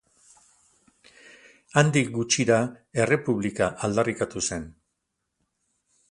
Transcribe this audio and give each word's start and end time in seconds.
Handik 1.81 2.09
gutxira 2.15 2.57
errepublika 3.03 3.67
aldarrikatu 3.89 4.43
zen. 4.47 4.65